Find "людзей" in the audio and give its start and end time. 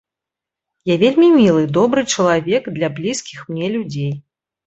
3.77-4.11